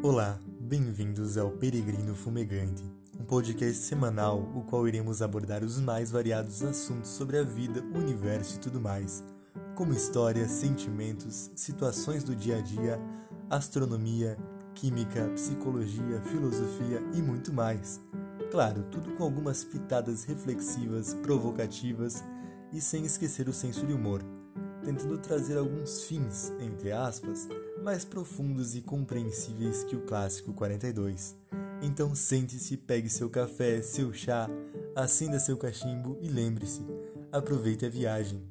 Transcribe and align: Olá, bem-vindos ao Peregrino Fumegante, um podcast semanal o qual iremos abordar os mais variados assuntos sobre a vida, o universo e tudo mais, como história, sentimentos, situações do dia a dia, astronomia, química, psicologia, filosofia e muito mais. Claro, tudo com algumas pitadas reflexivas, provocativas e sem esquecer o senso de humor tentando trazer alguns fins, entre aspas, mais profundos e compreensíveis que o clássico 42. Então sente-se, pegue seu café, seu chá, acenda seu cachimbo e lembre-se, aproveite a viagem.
Olá, 0.00 0.38
bem-vindos 0.60 1.36
ao 1.36 1.50
Peregrino 1.50 2.14
Fumegante, 2.14 2.84
um 3.18 3.24
podcast 3.24 3.82
semanal 3.82 4.38
o 4.54 4.62
qual 4.62 4.86
iremos 4.86 5.20
abordar 5.20 5.64
os 5.64 5.80
mais 5.80 6.12
variados 6.12 6.62
assuntos 6.62 7.10
sobre 7.10 7.36
a 7.36 7.42
vida, 7.42 7.82
o 7.82 7.98
universo 7.98 8.56
e 8.56 8.60
tudo 8.60 8.80
mais, 8.80 9.24
como 9.74 9.92
história, 9.92 10.48
sentimentos, 10.48 11.50
situações 11.56 12.22
do 12.22 12.36
dia 12.36 12.58
a 12.58 12.60
dia, 12.60 12.96
astronomia, 13.50 14.38
química, 14.72 15.28
psicologia, 15.34 16.22
filosofia 16.22 17.02
e 17.12 17.20
muito 17.20 17.52
mais. 17.52 18.00
Claro, 18.52 18.84
tudo 18.92 19.16
com 19.16 19.24
algumas 19.24 19.64
pitadas 19.64 20.22
reflexivas, 20.22 21.12
provocativas 21.14 22.22
e 22.72 22.80
sem 22.80 23.04
esquecer 23.04 23.48
o 23.48 23.52
senso 23.52 23.84
de 23.84 23.92
humor 23.92 24.22
tentando 24.88 25.18
trazer 25.18 25.58
alguns 25.58 26.04
fins, 26.04 26.50
entre 26.58 26.90
aspas, 26.90 27.46
mais 27.82 28.06
profundos 28.06 28.74
e 28.74 28.80
compreensíveis 28.80 29.84
que 29.84 29.94
o 29.94 30.00
clássico 30.00 30.54
42. 30.54 31.36
Então 31.82 32.14
sente-se, 32.14 32.74
pegue 32.78 33.10
seu 33.10 33.28
café, 33.28 33.82
seu 33.82 34.14
chá, 34.14 34.48
acenda 34.96 35.38
seu 35.38 35.58
cachimbo 35.58 36.16
e 36.22 36.28
lembre-se, 36.28 36.80
aproveite 37.30 37.84
a 37.84 37.90
viagem. 37.90 38.42